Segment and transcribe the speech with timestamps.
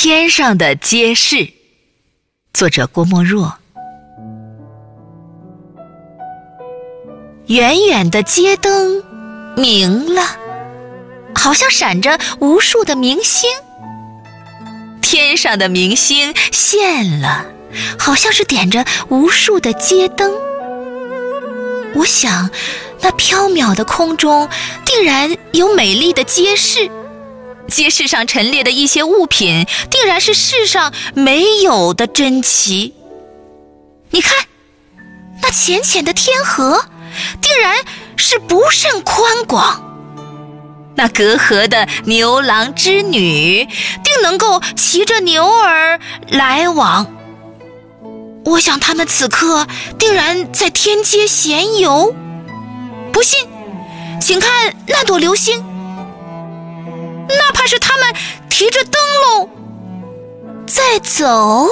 [0.00, 1.48] 天上的街市，
[2.52, 3.52] 作者郭沫若。
[7.46, 9.02] 远远的街灯
[9.56, 10.22] 明了，
[11.34, 13.50] 好像闪着无数的明星。
[15.02, 17.44] 天上的明星现了，
[17.98, 20.32] 好像是点着无数的街灯。
[21.96, 22.48] 我想，
[23.00, 24.48] 那缥缈的空中
[24.84, 26.88] 定然有美丽的街市。
[27.68, 32.94] 街市上陈列的一些物品，定然是世上没有的珍奇。
[34.10, 34.46] 你看，
[35.42, 36.84] 那浅浅的天河，
[37.40, 37.76] 定然
[38.16, 39.84] 是不甚宽广。
[40.96, 47.06] 那隔河的牛郎织女，定能够骑着牛儿来往。
[48.44, 49.66] 我想他们此刻
[49.98, 52.14] 定然在天街闲游。
[53.12, 53.46] 不信，
[54.20, 55.62] 请看那朵流星。
[57.68, 58.14] 是他们
[58.48, 58.94] 提着灯
[59.36, 61.68] 笼在走。